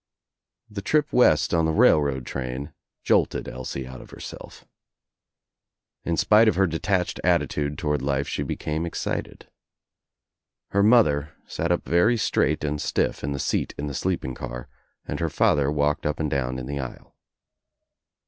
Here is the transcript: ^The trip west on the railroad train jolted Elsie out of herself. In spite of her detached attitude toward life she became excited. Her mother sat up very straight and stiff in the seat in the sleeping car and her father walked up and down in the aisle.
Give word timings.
^The 0.73 0.81
trip 0.83 1.13
west 1.13 1.53
on 1.53 1.65
the 1.65 1.71
railroad 1.71 2.25
train 2.25 2.73
jolted 3.03 3.47
Elsie 3.47 3.85
out 3.85 4.01
of 4.01 4.09
herself. 4.09 4.65
In 6.03 6.17
spite 6.17 6.47
of 6.47 6.55
her 6.55 6.65
detached 6.65 7.19
attitude 7.23 7.77
toward 7.77 8.01
life 8.01 8.27
she 8.27 8.41
became 8.41 8.83
excited. 8.87 9.51
Her 10.69 10.81
mother 10.81 11.33
sat 11.45 11.71
up 11.71 11.85
very 11.87 12.17
straight 12.17 12.63
and 12.63 12.81
stiff 12.81 13.23
in 13.23 13.31
the 13.31 13.37
seat 13.37 13.75
in 13.77 13.85
the 13.85 13.93
sleeping 13.93 14.33
car 14.33 14.67
and 15.05 15.19
her 15.19 15.29
father 15.29 15.71
walked 15.71 16.07
up 16.07 16.19
and 16.19 16.31
down 16.31 16.57
in 16.57 16.65
the 16.65 16.79
aisle. 16.79 17.15